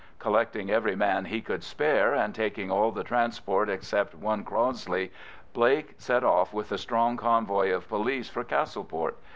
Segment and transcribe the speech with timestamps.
[0.17, 5.11] Collecting every man he could spare and taking all the transport except one Crossley,
[5.53, 9.13] Blake set off with a strong convoy of police for Castleport.